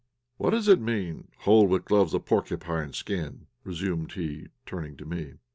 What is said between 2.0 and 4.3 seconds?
of porcupine skin?'" resumed